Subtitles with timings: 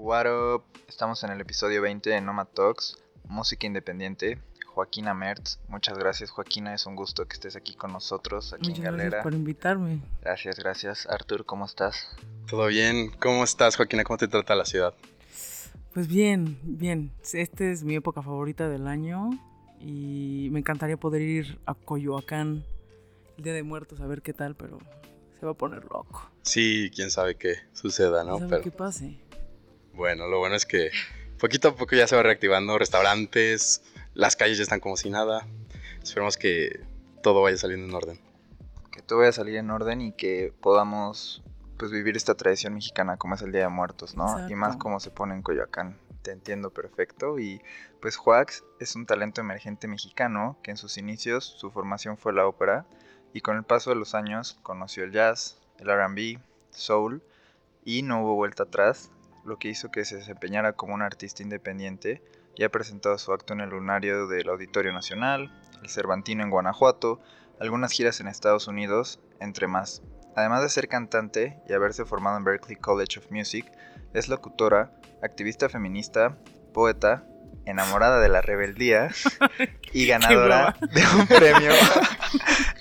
[0.00, 0.62] What up?
[0.88, 4.38] Estamos en el episodio 20 de Nomad Talks, música independiente.
[4.64, 8.78] Joaquina Mertz, muchas gracias Joaquina, es un gusto que estés aquí con nosotros, aquí Muchas
[8.78, 9.04] en Galera.
[9.06, 10.00] gracias por invitarme.
[10.22, 11.06] Gracias, gracias.
[11.08, 12.16] Artur, ¿cómo estás?
[12.48, 13.10] Todo bien.
[13.20, 14.04] ¿Cómo estás, Joaquina?
[14.04, 14.94] ¿Cómo te trata la ciudad?
[15.92, 17.10] Pues bien, bien.
[17.32, 19.30] Esta es mi época favorita del año
[19.80, 22.62] y me encantaría poder ir a Coyoacán
[23.36, 24.78] el Día de Muertos a ver qué tal, pero
[25.40, 26.30] se va a poner loco.
[26.42, 28.38] Sí, quién sabe qué suceda, ¿no?
[28.38, 29.18] ¿Sabe Pero qué pase?
[29.98, 30.90] Bueno, lo bueno es que
[31.38, 33.82] poquito a poco ya se va reactivando restaurantes,
[34.14, 35.46] las calles ya están como si nada.
[36.02, 36.80] Esperemos que
[37.22, 38.20] todo vaya saliendo en orden.
[38.92, 41.42] Que todo vaya a salir en orden y que podamos
[41.76, 44.48] pues vivir esta tradición mexicana como es el Día de Muertos, ¿no?
[44.48, 45.98] Y más como se pone en Coyoacán.
[46.22, 47.60] Te entiendo perfecto y
[48.00, 52.46] pues Juax es un talento emergente mexicano que en sus inicios su formación fue la
[52.46, 52.86] ópera
[53.32, 56.38] y con el paso de los años conoció el jazz, el R&B,
[56.70, 57.22] soul
[57.84, 59.10] y no hubo vuelta atrás,
[59.48, 62.22] lo que hizo que se desempeñara como un artista independiente
[62.54, 67.20] y ha presentado su acto en el lunario del Auditorio Nacional, el Cervantino en Guanajuato,
[67.58, 70.02] algunas giras en Estados Unidos, entre más.
[70.36, 73.66] Además de ser cantante y haberse formado en Berklee College of Music,
[74.12, 74.92] es locutora,
[75.22, 76.38] activista feminista,
[76.72, 77.24] poeta,
[77.64, 79.10] enamorada de la rebeldía
[79.92, 81.72] y ganadora de un premio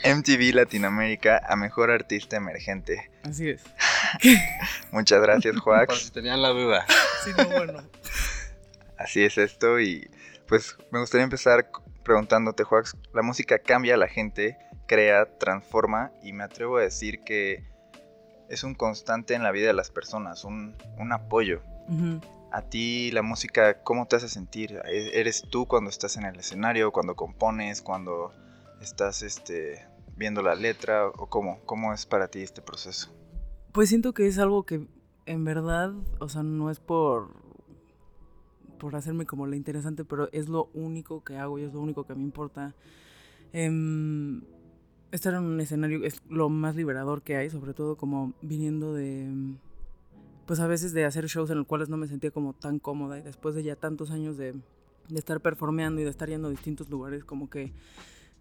[0.17, 3.09] MTV Latinoamérica a Mejor Artista Emergente.
[3.23, 3.63] Así es.
[4.91, 5.99] Muchas gracias, Por Joax.
[6.05, 6.85] si tenían la duda.
[7.23, 7.83] Sí, no, bueno.
[8.97, 10.09] Así es esto y
[10.47, 11.69] pues me gustaría empezar
[12.03, 17.19] preguntándote, Joax, la música cambia a la gente, crea, transforma y me atrevo a decir
[17.23, 17.63] que
[18.49, 21.61] es un constante en la vida de las personas, un, un apoyo.
[22.51, 24.79] A ti la música, ¿cómo te hace sentir?
[24.85, 28.33] ¿E- ¿Eres tú cuando estás en el escenario, cuando compones, cuando
[28.81, 31.59] estás este, viendo la letra o cómo?
[31.65, 33.13] ¿Cómo es para ti este proceso?
[33.77, 34.87] Pues siento que es algo que
[35.27, 37.29] en verdad, o sea, no es por
[38.79, 42.03] por hacerme como la interesante, pero es lo único que hago y es lo único
[42.03, 42.73] que me importa.
[43.53, 44.41] Em,
[45.11, 49.29] estar en un escenario es lo más liberador que hay, sobre todo como viniendo de,
[50.47, 53.19] pues a veces de hacer shows en los cuales no me sentía como tan cómoda
[53.19, 56.51] y después de ya tantos años de, de estar performeando y de estar yendo a
[56.51, 57.73] distintos lugares, como que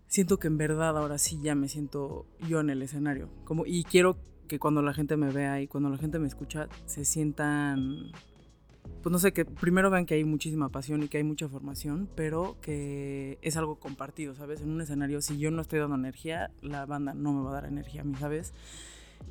[0.07, 3.29] siento que en verdad ahora sí ya me siento yo en el escenario.
[3.45, 6.69] Como, y quiero que cuando la gente me vea y cuando la gente me escucha
[6.87, 8.13] se sientan,
[9.03, 12.09] pues no sé, que primero vean que hay muchísima pasión y que hay mucha formación,
[12.15, 14.61] pero que es algo compartido, ¿sabes?
[14.61, 17.55] En un escenario, si yo no estoy dando energía, la banda no me va a
[17.55, 18.53] dar energía a mí, ¿sabes?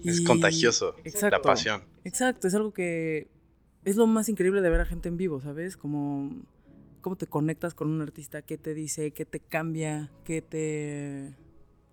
[0.03, 1.37] Es contagioso Exacto.
[1.37, 1.83] la pasión.
[2.03, 3.27] Exacto, es algo que
[3.85, 5.77] es lo más increíble de ver a gente en vivo, ¿sabes?
[5.77, 6.31] Como
[7.01, 11.35] cómo te conectas con un artista, qué te dice, qué te cambia, qué te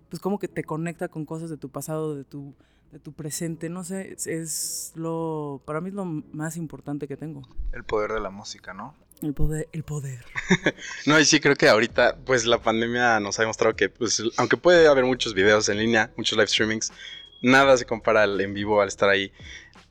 [0.09, 2.55] pues cómo que te conecta con cosas de tu pasado, de tu
[2.93, 7.17] de tu presente, no sé, es, es lo para mí es lo más importante que
[7.17, 7.43] tengo.
[7.73, 8.95] El poder de la música, ¿no?
[9.23, 10.25] El poder, el poder.
[11.07, 14.57] No, y sí creo que ahorita, pues la pandemia nos ha demostrado que, pues, aunque
[14.57, 16.93] puede haber muchos videos en línea, muchos live streamings,
[17.41, 19.33] nada se compara al en vivo, al estar ahí,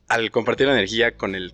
[0.08, 1.54] al compartir la energía con el,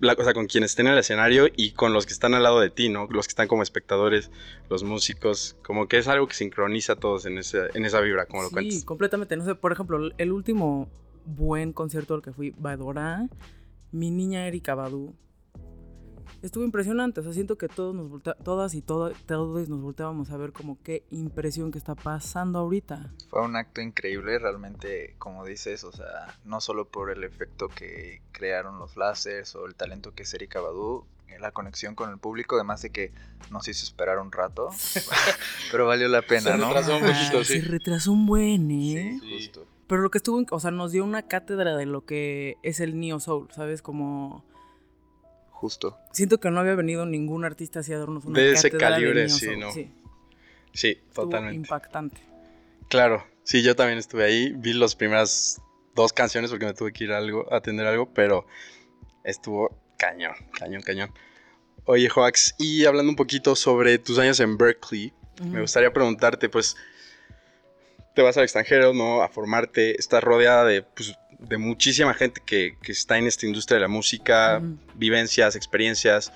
[0.00, 2.42] la, o sea, con quienes estén en el escenario y con los que están al
[2.42, 3.06] lado de ti, ¿no?
[3.10, 4.30] Los que están como espectadores,
[4.68, 8.26] los músicos, como que es algo que sincroniza a todos en, ese, en esa vibra,
[8.26, 8.84] como lo sí, cuentas.
[8.84, 9.36] completamente.
[9.36, 10.88] No sé, por ejemplo, el último
[11.24, 13.28] buen concierto al que fui, Badora,
[13.92, 15.14] mi niña Erika Badu,
[16.42, 17.20] estuvo impresionante.
[17.20, 20.52] O sea, siento que todos nos voltea- todas y todo- todos nos volteábamos a ver
[20.52, 23.12] como qué impresión que está pasando ahorita.
[23.30, 28.22] Fue un acto increíble, realmente, como dices, o sea, no solo por el efecto que
[28.32, 32.18] crearon los láseres o el talento que es Erika Badu, eh, la conexión con el
[32.18, 33.12] público, además de que
[33.50, 34.68] nos hizo esperar un rato,
[35.70, 36.66] pero valió la pena, Se ¿no?
[36.68, 37.60] retrasó un poquito, Ah, sí.
[37.60, 39.18] Se retrasó un buen, ¿eh?
[39.20, 39.66] Sí, justo.
[39.88, 42.98] Pero lo que estuvo, o sea, nos dio una cátedra de lo que es el
[42.98, 43.82] Neo Soul, ¿sabes?
[43.82, 44.44] Como
[45.56, 45.98] Justo.
[46.12, 49.56] siento que no había venido ningún artista así a darnos una De ese calibre, sí.
[49.56, 49.72] ¿no?
[50.72, 51.56] Sí, totalmente.
[51.56, 52.20] impactante.
[52.88, 55.60] Claro, sí, yo también estuve ahí, vi las primeras
[55.94, 58.46] dos canciones porque me tuve que ir a, algo, a atender algo, pero
[59.24, 61.10] estuvo cañón, cañón, cañón.
[61.86, 66.76] Oye, Joax, y hablando un poquito sobre tus años en Berkeley, me gustaría preguntarte, pues,
[68.14, 69.22] te vas al extranjero, ¿no?
[69.22, 73.76] A formarte, estás rodeada de, pues, de muchísima gente que, que está en esta industria
[73.76, 74.62] de la música,
[74.94, 76.32] vivencias, experiencias.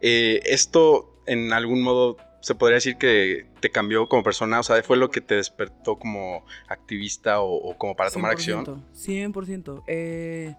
[0.00, 4.60] Eh, ¿Esto en algún modo se podría decir que te cambió como persona?
[4.60, 8.64] O sea, ¿fue lo que te despertó como activista o, o como para tomar acción?
[8.94, 9.84] 100%.
[9.86, 10.54] Eh,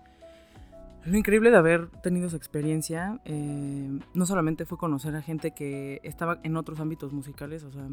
[1.06, 6.00] lo increíble de haber tenido esa experiencia, eh, no solamente fue conocer a gente que
[6.04, 7.90] estaba en otros ámbitos musicales, o sea,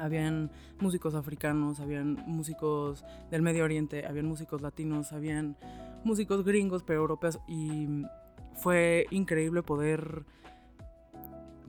[0.00, 0.50] habían
[0.80, 5.56] músicos africanos, habían músicos del Medio Oriente, habían músicos latinos, habían
[6.04, 8.04] músicos gringos, pero europeos, y
[8.54, 10.24] fue increíble poder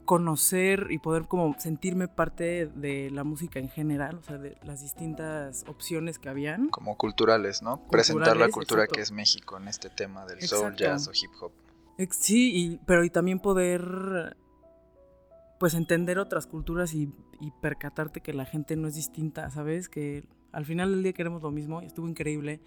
[0.06, 4.82] conocer y poder como sentirme parte de la música en general, o sea, de las
[4.82, 6.70] distintas opciones que habían.
[6.70, 7.88] Como culturales, ¿no?
[7.88, 11.52] Presentar la cultura que es México en este tema del soul, jazz o hip hop.
[12.10, 14.36] Sí, y, pero y también poder
[15.62, 19.90] pues entender otras culturas y, y, percatarte que la gente no es distinta, ¿sabes?
[19.90, 22.62] Que al final del día queremos lo mismo estuvo increíble.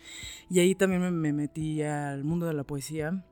[0.48, 3.26] Y ahí también me, me metí al mundo de la poesía,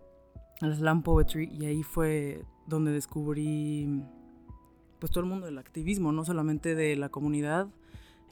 [0.62, 4.02] al slam poetry, y ahí fue donde descubrí
[4.98, 7.68] pues todo el mundo del activismo, no solamente de la comunidad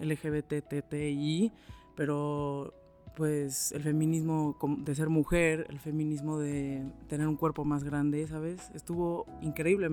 [0.01, 1.53] LGBTTI,
[1.95, 2.75] pero
[3.15, 8.69] pues el feminismo de ser mujer, el feminismo de tener un cuerpo más grande, ¿sabes?
[8.75, 9.89] Estuvo increíble,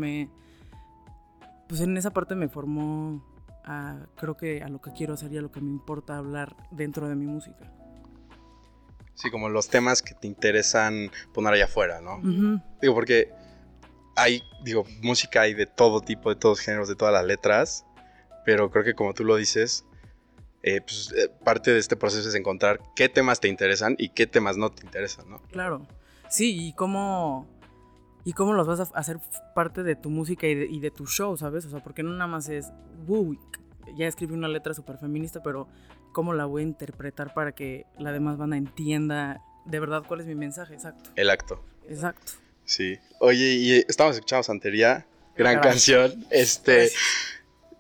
[1.68, 3.24] pues en esa parte me formó
[3.64, 6.56] a creo que a lo que quiero hacer y a lo que me importa hablar
[6.72, 7.72] dentro de mi música.
[9.14, 12.20] Sí, como los temas que te interesan poner allá afuera, ¿no?
[12.82, 13.32] Digo, porque
[14.16, 17.86] hay, digo, música hay de todo tipo, de todos géneros, de todas las letras,
[18.46, 19.86] pero creo que como tú lo dices,
[20.64, 24.28] eh, pues, eh, parte de este proceso es encontrar qué temas te interesan y qué
[24.28, 25.42] temas no te interesan, ¿no?
[25.52, 25.86] Claro,
[26.30, 27.48] sí, y cómo,
[28.28, 29.20] y cómo los vas a hacer
[29.56, 31.64] parte de tu música y de, tu show, ¿sabes?
[31.64, 32.74] O sea, porque no nada más es,
[33.08, 33.40] uy,
[33.96, 35.70] ya escribí una letra súper feminista, pero
[36.12, 40.26] cómo la voy a interpretar para que la demás banda entienda de verdad cuál es
[40.26, 41.10] mi mensaje, exacto.
[41.16, 41.64] El acto.
[41.88, 42.34] Exacto.
[42.66, 43.00] Sí.
[43.22, 45.08] Oye, y estamos escuchando Santería,
[45.38, 46.26] gran canción.
[46.30, 46.92] Este,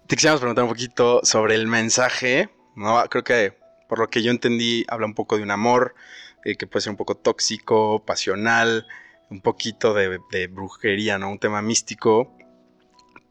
[0.07, 2.49] te quisiéramos preguntar un poquito sobre el mensaje.
[2.73, 3.03] ¿no?
[3.09, 3.57] Creo que
[3.89, 5.93] por lo que yo entendí, habla un poco de un amor
[6.45, 8.87] eh, que puede ser un poco tóxico, pasional,
[9.29, 11.31] un poquito de, brujería, ¿no?
[11.31, 12.33] Un tema místico.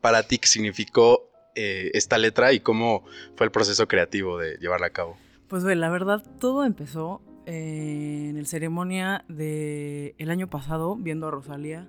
[0.01, 3.05] Para ti, ¿qué significó eh, esta letra y cómo
[3.35, 5.17] fue el proceso creativo de llevarla a cabo?
[5.49, 11.29] Pues, ve, la verdad, todo empezó eh, en el ceremonia del el año pasado, viendo
[11.29, 11.89] a Rosalía.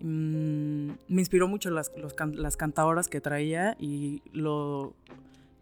[0.00, 1.92] Mm, me inspiró mucho las,
[2.34, 4.94] las cantadoras que traía y, lo,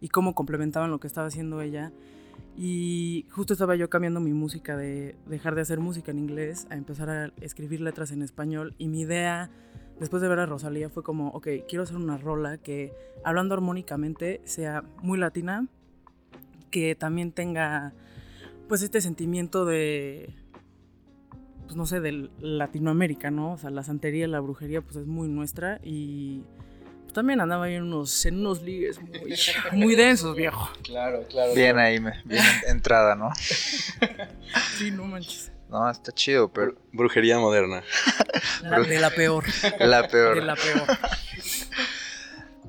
[0.01, 1.91] y cómo complementaban lo que estaba haciendo ella.
[2.55, 6.75] Y justo estaba yo cambiando mi música de dejar de hacer música en inglés a
[6.75, 8.75] empezar a escribir letras en español.
[8.77, 9.49] Y mi idea,
[9.99, 14.41] después de ver a Rosalía, fue como, ok, quiero hacer una rola que, hablando armónicamente,
[14.45, 15.67] sea muy latina,
[16.69, 17.93] que también tenga
[18.67, 20.33] pues este sentimiento de,
[21.65, 23.53] pues no sé, de Latinoamérica, ¿no?
[23.53, 26.43] O sea, la santería, la brujería, pues es muy nuestra y
[27.13, 28.99] también andaba ahí en unos, en unos ligues
[29.71, 30.69] muy, densos, viejo.
[30.83, 31.53] Claro, claro.
[31.53, 33.31] Bien ahí, bien entrada, ¿no?
[34.77, 35.51] sí, no manches.
[35.69, 36.75] No, está chido, pero...
[36.91, 37.83] Brujería moderna.
[38.87, 39.43] de la peor.
[39.79, 40.35] La peor.
[40.35, 40.87] De la peor.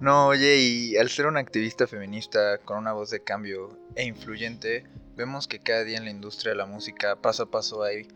[0.01, 4.85] No, oye, y al ser una activista feminista con una voz de cambio e influyente,
[5.17, 8.09] Vemos que cada día en la industria de la música, paso a paso, hay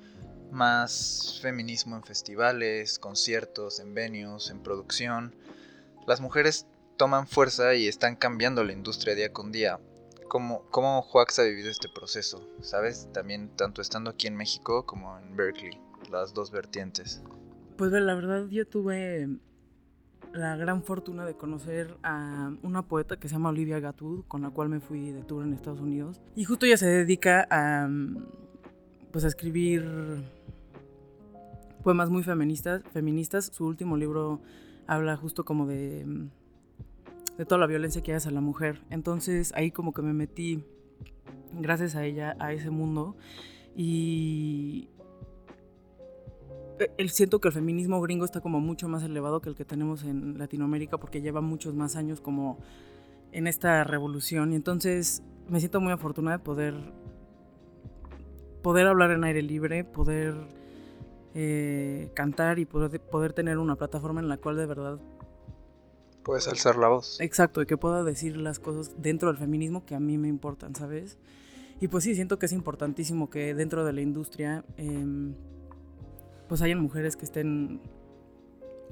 [0.51, 5.33] más feminismo en festivales, conciertos, en venues, en producción.
[6.09, 6.67] Las mujeres
[6.97, 9.79] toman fuerza y están cambiando la industria día con día.
[10.29, 12.49] ¿Cómo, cómo ha vivido este proceso?
[12.63, 13.11] ¿Sabes?
[13.13, 15.79] También tanto estando aquí en México como en Berkeley,
[16.11, 17.23] las dos vertientes.
[17.77, 19.29] Pues la verdad yo tuve
[20.33, 24.49] la gran fortuna de conocer a una poeta que se llama Olivia Gatud, con la
[24.49, 26.23] cual me fui de tour en Estados Unidos.
[26.35, 27.87] Y justo ella se dedica a,
[29.13, 29.85] pues, a escribir
[31.85, 33.51] poemas muy feministas, feministas.
[33.53, 34.41] Su último libro
[34.89, 36.05] habla justo como de,
[37.37, 38.83] de toda la violencia que hay hacia la mujer.
[38.91, 40.65] Entonces ahí como que me metí,
[41.53, 43.17] gracias a ella, a ese mundo.
[43.77, 44.89] Y,
[46.97, 50.05] el, siento que el feminismo gringo está como mucho más elevado que el que tenemos
[50.05, 52.59] en Latinoamérica porque lleva muchos más años como
[53.33, 56.75] en esta revolución y entonces me siento muy afortunada de poder
[58.63, 60.35] poder hablar en aire libre, poder
[61.35, 64.99] eh, cantar y poder, poder tener una plataforma en la cual de verdad
[66.23, 67.21] puedes alzar la voz.
[67.21, 70.75] Exacto, y que pueda decir las cosas dentro del feminismo que a mí me importan,
[70.75, 71.17] ¿sabes?
[71.81, 75.35] Y pues sí, siento que es importantísimo que dentro de la industria em,
[76.49, 77.81] pues hayan mujeres que estén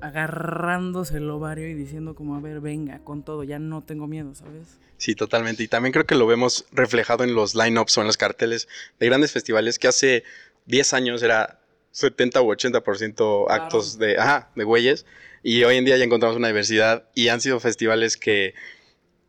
[0.00, 4.34] agarrándose el ovario y diciendo como, a ver, venga, con todo, ya no tengo miedo,
[4.34, 4.78] ¿sabes?
[4.98, 5.62] Sí, totalmente.
[5.62, 9.06] Y también creo que lo vemos reflejado en los line-ups o en los carteles de
[9.06, 10.24] grandes festivales que hace
[10.66, 11.60] 10 años era
[11.96, 15.06] 70 u 80% actos de, ajá, de güeyes.
[15.42, 18.52] Y hoy en día ya encontramos una diversidad y han sido festivales que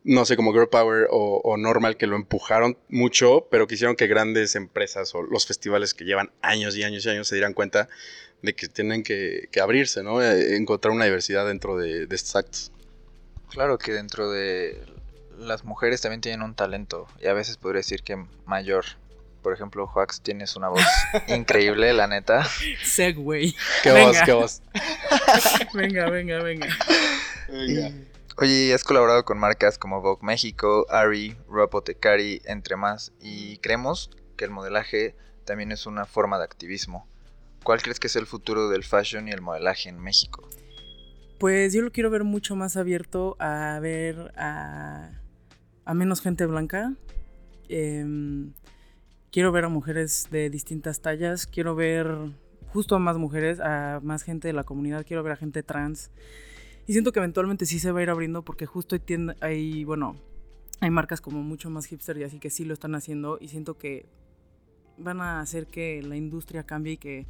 [0.04, 4.56] no sé, como Girl Power o, Normal, que lo empujaron mucho, pero quisieron que grandes
[4.56, 7.90] empresas o los festivales que llevan años y años y años se dieran cuenta
[8.42, 10.22] de que tienen que, abrirse, ¿no?
[10.22, 12.72] Eh, encontrar una diversidad dentro de, estos actos.
[13.50, 14.82] Claro que dentro de
[15.38, 18.86] las mujeres también tienen un talento, y a veces podría decir que mayor
[19.41, 20.84] Por ejemplo, Joax, tienes una voz
[21.27, 22.48] increíble, la neta.
[22.84, 23.56] Segway.
[23.84, 24.08] Qué Venga.
[24.08, 24.62] voz, qué voz.
[25.74, 26.67] Venga, venga, venga.
[28.38, 34.46] Oye, has colaborado con marcas como Vogue México, Ari, Robotecari, entre más, y creemos que
[34.46, 35.15] el modelaje
[35.46, 37.08] también es una forma de activismo.
[37.63, 40.48] ¿Cuál crees que es el futuro del fashion y el modelaje en México?
[41.39, 45.12] Pues yo lo quiero ver mucho más abierto a ver a,
[45.86, 46.94] a menos gente blanca.
[47.70, 48.53] Em,
[49.38, 51.46] quiero ver a mujeres de distintas tallas.
[51.46, 52.08] Quiero ver
[52.74, 55.06] justo a más mujeres, a más gente de la comunidad.
[55.06, 56.10] Quiero ver a gente trans.
[56.88, 59.84] Y siento que eventualmente sí se va a ir abriendo porque justo hay, tienda- hay
[59.84, 60.15] bueno,
[60.79, 63.38] hay marcas como mucho más hipster y así que sí lo están haciendo.
[63.39, 64.08] Y siento que
[64.98, 67.27] van a hacer que la industria cambie y que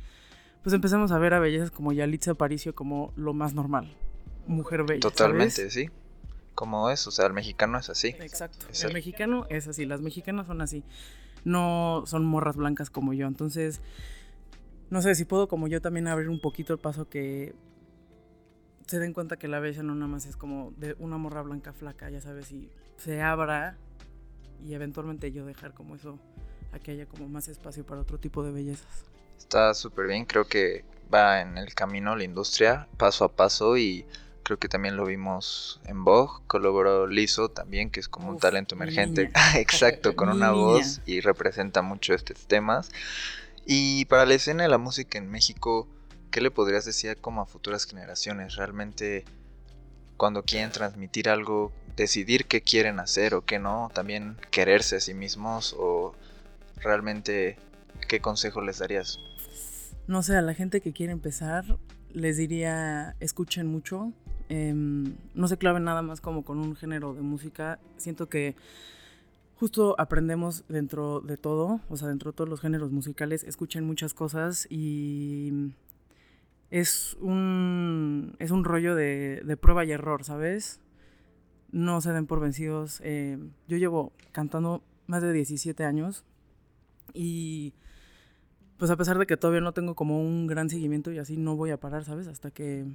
[0.64, 3.94] pues empecemos a ver a bellezas como Yalitza Aparicio como lo más normal.
[4.48, 5.02] Mujer bella.
[5.02, 5.74] Totalmente, ¿sabes?
[5.74, 5.90] sí.
[6.56, 8.16] Como es, o sea, el mexicano es así.
[8.18, 8.66] Exacto.
[8.72, 10.86] Es El el- mexicano es así, las mexicanas son así.
[11.48, 13.26] No son morras blancas como yo.
[13.26, 13.82] Entonces,
[14.90, 17.56] no sé si puedo como yo también abrir un poquito el paso que
[18.86, 21.74] se den cuenta que la bella no nada más es como de una morra blanca
[21.74, 23.78] flaca, ya sabes, y se abra
[24.64, 26.20] y eventualmente yo dejar como eso,
[26.72, 29.06] a que haya como más espacio para otro tipo de bellezas.
[29.38, 34.06] Está súper bien, creo que va en el camino la industria, paso a paso, y
[34.48, 38.42] creo que también lo vimos en Vogue, colaboró Lizo también, que es como un Uf,
[38.42, 40.52] talento mi emergente, exacto, con una niña.
[40.54, 42.90] voz y representa mucho estos temas.
[43.66, 45.90] Y para la escena de la música en México,
[46.32, 48.56] ¿qué le podrías decir como a futuras generaciones?
[48.56, 49.26] Realmente,
[50.16, 55.14] cuando quieren transmitir algo, decidir qué quieren hacer o qué no, también quererse a sí
[55.14, 56.16] mismos o
[56.78, 57.58] realmente,
[58.08, 59.20] ¿qué consejo les darías?
[60.08, 61.66] No sé, a la gente que quiere empezar,
[62.14, 64.14] les diría, escuchen mucho.
[64.50, 67.80] Em, no se claven nada más como con un género de música.
[67.98, 68.56] Siento que
[69.56, 74.14] justo aprendemos dentro de todo, o sea, dentro de todos los géneros musicales, escuchen muchas
[74.14, 75.74] cosas y
[76.70, 80.80] es un, es un rollo de, prueba y error, ¿sabes?
[81.72, 83.02] No se den por vencidos.
[83.04, 83.38] eh,
[83.68, 86.24] yo llevo cantando más de 17 años
[87.14, 87.74] y
[88.78, 91.56] pues a pesar de que todavía no tengo como un gran seguimiento y así no
[91.56, 92.28] voy a parar, ¿sabes?
[92.28, 92.86] Hasta que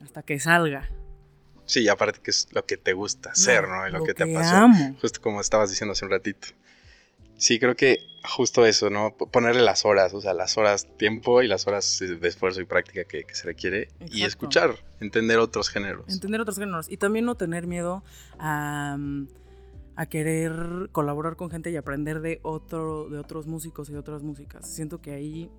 [0.00, 0.88] hasta que salga.
[1.64, 3.86] Sí, aparte que es lo que te gusta hacer, ¿no?
[3.86, 4.64] Y lo, que te apasiona.
[4.64, 4.96] amo.
[5.00, 6.48] Justo como estabas diciendo hace un ratito.
[7.36, 9.14] Sí, creo que justo eso, ¿no?
[9.16, 13.04] Ponerle las horas, o sea, las horas tiempo y las horas de esfuerzo y práctica
[13.04, 13.88] que, que se requiere.
[14.10, 16.04] Y escuchar, entender otros géneros.
[16.08, 18.02] Entender otros géneros y también no tener miedo
[18.38, 19.28] a, mm,
[19.96, 24.22] a querer colaborar con gente y aprender de otro de otros músicos y de otras
[24.22, 24.68] músicas.
[24.68, 25.50] Siento que ahí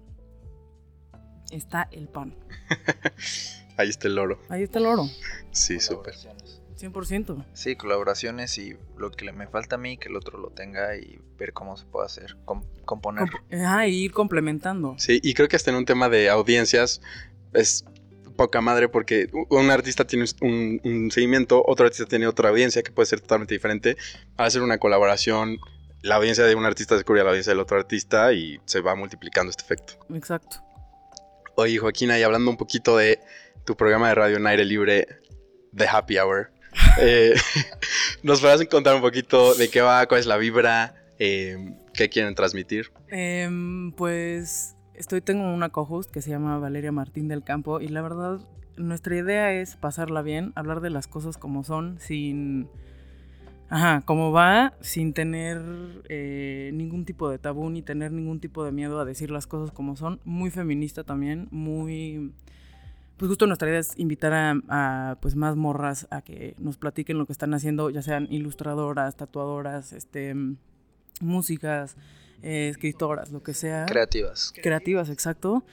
[1.51, 2.35] está el pan.
[3.77, 4.39] Ahí está el oro.
[4.49, 5.09] Ahí está el oro,
[5.51, 6.13] Sí, súper.
[6.15, 6.61] Colaboraciones.
[6.77, 7.45] 100%.
[7.53, 10.95] Sí, colaboraciones y lo que le- me falta a mí, que el otro lo tenga
[10.97, 13.25] y ver cómo se puede hacer, com- componer.
[13.29, 14.95] Comp- Ajá, y ir complementando.
[14.97, 17.01] Sí, y creo que hasta en un tema de audiencias
[17.53, 17.85] es
[18.35, 22.91] poca madre porque un artista tiene un, un seguimiento, otro artista tiene otra audiencia que
[22.91, 23.95] puede ser totalmente diferente.
[24.37, 25.59] Al hacer una colaboración,
[26.01, 28.95] la audiencia de un artista descubre a la audiencia del otro artista y se va
[28.95, 29.93] multiplicando este efecto.
[30.15, 30.57] Exacto.
[31.55, 33.19] Oye, Joaquina, y hablando un poquito de
[33.65, 35.07] tu programa de radio en aire libre,
[35.75, 36.51] The Happy Hour,
[36.99, 37.35] eh,
[38.23, 42.35] ¿nos podrás contar un poquito de qué va, cuál es la vibra, eh, qué quieren
[42.35, 42.91] transmitir?
[43.09, 48.01] Em, pues estoy, tengo una co-host que se llama Valeria Martín del Campo y la
[48.01, 48.39] verdad
[48.77, 52.67] nuestra idea es pasarla bien, hablar de las cosas como son, sin...
[53.69, 55.61] Ajá, como va, sin tener
[56.09, 59.71] eh, ningún tipo de tabú ni tener ningún tipo de miedo a decir las cosas
[59.71, 60.19] como son.
[60.25, 62.33] Muy feminista también, muy...
[63.21, 67.19] Pues justo nuestra idea es invitar a, a, pues más morras a que nos platiquen
[67.19, 70.33] lo que están haciendo, ya sean ilustradoras, tatuadoras, este,
[71.19, 71.97] músicas,
[72.41, 73.85] eh, escritoras, lo que sea.
[73.85, 74.51] Creativas.
[74.59, 75.63] Creativas, exacto.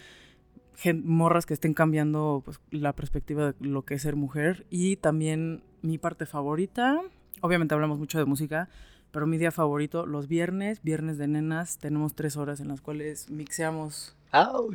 [0.77, 4.67] Gen- morras que estén cambiando pues, la perspectiva de lo que es ser mujer.
[4.69, 7.01] Y también mi parte favorita,
[7.41, 8.69] obviamente hablamos mucho de música,
[9.11, 13.31] pero mi día favorito, los viernes, viernes de nenas, tenemos tres horas en las cuales
[13.31, 14.15] mixeamos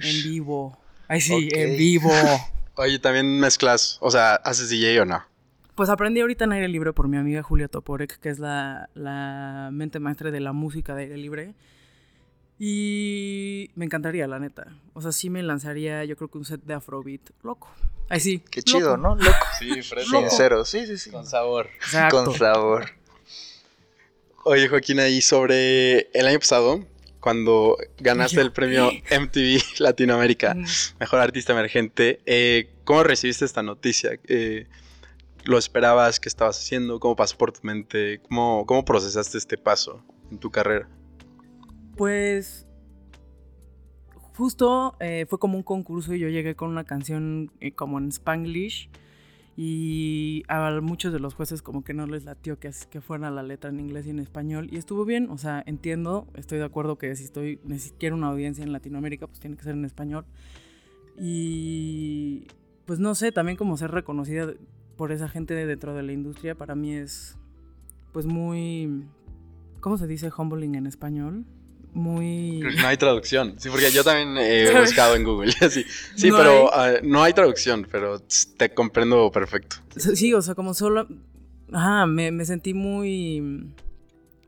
[0.02, 0.80] en vivo.
[1.08, 2.10] Ay, sí, en vivo.
[2.76, 5.24] Oye, también mezclas, o sea, ¿haces DJ o no?
[5.76, 9.70] Pues aprendí ahorita en aire libre por mi amiga Julia Toporek, que es la, la
[9.72, 11.56] mente maestra de la música de aire libre.
[12.60, 14.78] Y me encantaría, la neta.
[14.94, 17.70] O sea, sí me lanzaría, yo creo que un set de Afrobeat loco.
[18.10, 18.44] Ay, sí.
[18.50, 19.16] Qué chido, loco.
[19.16, 19.16] ¿no?
[19.16, 19.38] Loco.
[19.60, 20.20] Sí, fresco.
[20.20, 21.12] Sincero, sí, sí, sí.
[21.26, 21.70] sabor.
[21.76, 22.24] Exacto.
[22.24, 22.86] Con sabor.
[24.46, 26.86] Oye, Joaquina, y sobre el año pasado,
[27.24, 30.58] cuando ganaste el premio MTV Latinoamérica.
[31.00, 34.20] Mejor Artista Emergente, eh, ¿cómo recibiste esta noticia?
[34.28, 34.68] Eh,
[35.46, 36.20] ¿Lo esperabas?
[36.20, 37.00] ¿Qué estabas haciendo?
[37.00, 38.20] ¿Cómo pasó por tu mente?
[38.28, 40.90] ¿Cómo, ¿Cómo procesaste este paso en tu carrera?
[41.96, 42.68] Pues
[44.34, 48.90] justo eh, fue como un concurso y yo llegué con una canción como en Spanglish
[49.56, 53.44] y a muchos de los jueces como que no les latió que, que fuera la
[53.44, 56.98] letra en inglés y en español y estuvo bien, o sea, entiendo, estoy de acuerdo
[56.98, 57.60] que si estoy
[58.00, 60.26] quiero una audiencia en Latinoamérica pues tiene que ser en español
[61.20, 62.48] y
[62.86, 64.54] pues no sé, también como ser reconocida
[64.98, 67.38] por esa gente dentro de la industria para mí es
[68.12, 69.06] pues muy
[69.82, 71.46] ¿cómo se dice humbling en español?
[71.94, 72.60] Muy...
[72.60, 73.56] no hay traducción.
[73.58, 75.52] Sí, porque yo también he buscado en Google.
[75.70, 75.86] sí,
[76.16, 78.20] sí pero ah, no hay traducción, pero
[78.58, 79.78] te comprendo perfecto.
[79.96, 81.08] Sí, o sea, como solo...
[81.72, 83.72] Ajá, me, me sentí muy...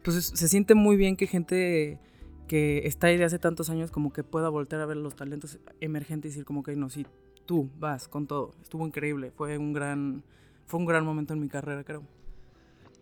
[0.04, 2.00] Pues se siente muy bien que gente
[2.48, 5.58] que está ahí de hace tantos años como que pueda voltear a ver los talentos
[5.82, 7.06] emergentes y decir como que no, sí,
[7.46, 8.54] tú vas con todo.
[8.62, 10.24] Estuvo increíble, fue un gran,
[10.66, 12.04] fue un gran momento en mi carrera, creo.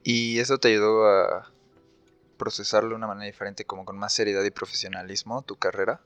[0.04, 1.52] ¿Y eso te ayudó a
[2.44, 6.02] procesarlo de una manera diferente, como con más seriedad y profesionalismo, tu carrera?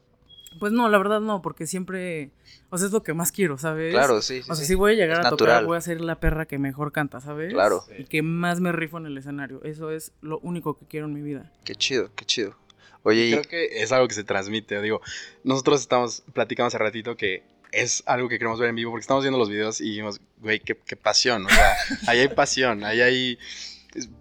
[0.60, 2.30] Pues no, la verdad no, porque siempre,
[2.70, 3.92] o sea, es lo que más quiero, ¿sabes?
[3.92, 4.42] Claro, sí.
[4.48, 6.92] o sea, si voy a llegar a tocar, voy a ser la perra que mejor
[6.92, 7.52] canta, ¿sabes?
[7.52, 7.84] Claro.
[7.98, 9.62] Y que más me rifo en el escenario.
[9.64, 11.52] Eso es lo único que quiero en mi vida.
[11.66, 12.56] Qué chido, qué chido.
[13.04, 15.02] Oye, creo que es algo que se transmite, digo,
[15.44, 19.24] nosotros estamos platicando hace ratito que es algo que queremos ver en vivo porque estamos
[19.24, 21.74] viendo los videos y dijimos, güey, qué, qué pasión, o sea,
[22.08, 23.40] ahí hay pasión, ahí hay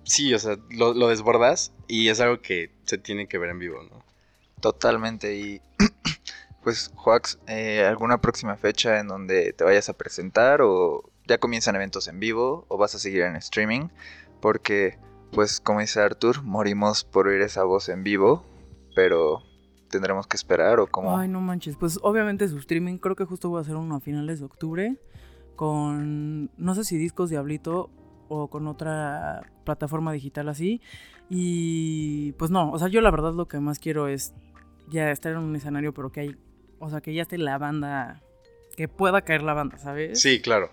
[0.05, 3.83] sí, o sea, lo, desbordas y es algo que se tiene que ver en vivo,
[3.83, 4.05] ¿no?
[4.61, 5.37] Totalmente.
[5.37, 5.61] Y
[6.63, 11.77] pues, Joax, eh, ¿alguna próxima fecha en donde te vayas a presentar o ya comienzan
[11.77, 13.89] eventos en vivo o vas a seguir en streaming?
[14.41, 14.99] Porque,
[15.33, 18.45] pues, como dice Arthur, morimos por oír esa voz en vivo,
[18.95, 19.43] pero
[19.91, 21.17] tendremos que esperar o cómo.
[21.17, 21.77] Ay, no manches.
[21.77, 24.97] Pues, obviamente su streaming, creo que justo voy a hacer uno a finales de octubre
[25.57, 27.91] con, no sé si discos Diablito
[28.29, 30.81] o con otra plataforma digital así.
[31.29, 34.33] Y pues no, o sea, yo la verdad lo que más quiero es
[34.89, 36.37] ya estar en un escenario, pero que hay,
[36.79, 38.23] o sea, que ya esté la banda,
[38.77, 40.21] que pueda caer la banda, ¿sabes?
[40.21, 40.71] Sí, claro.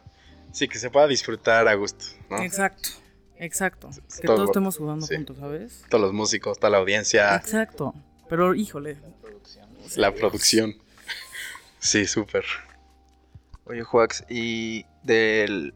[0.52, 2.40] Sí, que se pueda disfrutar a gusto, ¿no?
[2.40, 2.90] Exacto,
[3.38, 3.90] exacto.
[4.22, 5.84] Que todos estemos jugando juntos, ¿sabes?
[5.90, 7.36] Todos los músicos, toda la audiencia.
[7.36, 7.96] Exacto.
[8.30, 8.98] Pero híjole.
[9.96, 10.76] La producción.
[11.80, 12.46] Sí, súper.
[13.66, 15.74] Oye, Juax, y del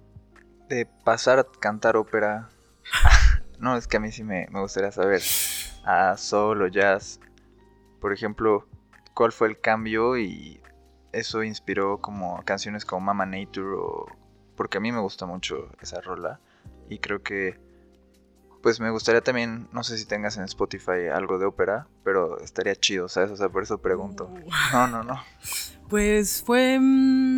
[0.67, 2.49] de pasar a cantar ópera.
[3.59, 5.21] no, es que a mí sí me, gustaría saber.
[5.83, 7.19] A solo jazz.
[8.01, 8.67] Por ejemplo,
[9.13, 10.17] ¿cuál fue el cambio?
[10.17, 10.61] Y
[11.11, 14.05] eso inspiró como canciones como Mama Nature o...
[14.55, 16.39] Porque a mí me gusta mucho esa rola.
[16.89, 17.59] Y creo que...
[18.61, 22.75] Pues me gustaría también, no sé si tengas en Spotify algo de ópera, pero estaría
[22.75, 23.31] chido, ¿sabes?
[23.31, 24.25] O sea, por eso pregunto.
[24.25, 24.49] Uh.
[24.73, 25.21] No, no, no.
[25.89, 26.77] Pues fue...
[26.79, 27.36] Mm,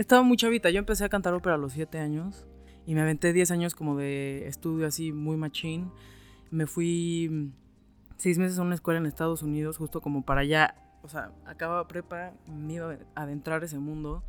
[0.00, 0.70] estaba muy chavita.
[0.70, 2.46] Yo empecé a cantar ópera a los 7 años.
[2.86, 5.92] Y me aventé 10 años como de estudio así muy machín.
[6.50, 7.52] Me fui
[8.16, 10.74] 6 mm, meses a una escuela en Estados Unidos justo como para allá.
[11.02, 14.24] O sea, acababa prepa, me iba a adentrar ese mundo.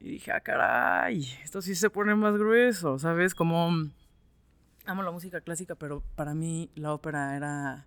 [0.00, 3.34] Y dije, ah, caray, esto sí se pone más grueso, ¿sabes?
[3.34, 3.70] Como...
[3.70, 3.92] Mm,
[4.86, 7.86] amo la música clásica, pero para mí la ópera era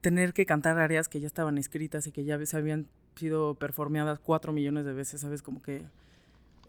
[0.00, 4.18] tener que cantar áreas que ya estaban escritas y que ya se habían sido performeadas
[4.18, 5.42] cuatro millones de veces, ¿sabes?
[5.42, 5.84] Como que...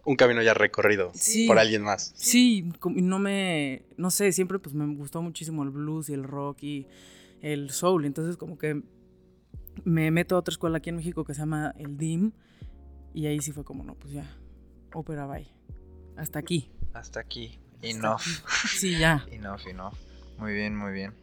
[0.04, 1.12] Un camino ya recorrido
[1.48, 2.14] por alguien más.
[2.16, 3.84] Sí, no me...
[3.98, 6.88] No sé, siempre pues me gustó muchísimo el blues y el rock y
[7.42, 8.06] el soul.
[8.06, 8.84] Entonces como que
[9.84, 12.32] me meto a otra escuela aquí en México que se llama el DIM
[13.14, 14.26] y ahí sí fue como, no, pues ya,
[14.94, 15.48] ópera bye.
[16.18, 16.70] Hasta aquí.
[16.94, 17.60] Hasta aquí.
[17.82, 18.22] Enough.
[18.68, 19.26] Sí, ya.
[19.32, 19.94] enough, enough.
[20.38, 21.14] Muy bien, muy bien.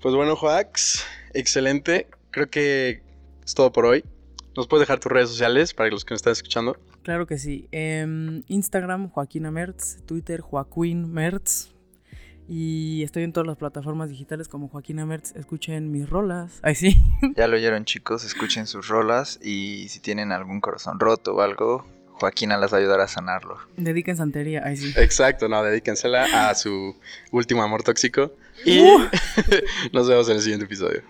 [0.00, 2.08] Pues bueno, Joax, excelente.
[2.30, 3.02] Creo que
[3.44, 4.04] es todo por hoy.
[4.54, 6.76] ¿Nos puedes dejar tus redes sociales para los que nos están escuchando?
[7.02, 7.68] Claro que sí.
[7.72, 10.02] Em, Instagram, Joaquina Mertz.
[10.04, 11.72] Twitter, Joaquín Mertz.
[12.48, 15.34] Y estoy en todas las plataformas digitales como Joaquina Mertz.
[15.36, 16.58] Escuchen mis rolas.
[16.62, 17.02] Ahí sí.
[17.36, 18.24] Ya lo oyeron, chicos.
[18.24, 19.40] Escuchen sus rolas.
[19.42, 23.56] Y si tienen algún corazón roto o algo, Joaquina las va a ayudar a sanarlo.
[23.78, 24.62] Dediquen santería.
[24.66, 24.92] Ahí sí.
[24.96, 26.94] Exacto, no, dedíquensela a su
[27.30, 28.32] último amor tóxico.
[28.66, 29.08] Y uh.
[29.94, 31.02] nos vemos en el siguiente episodio.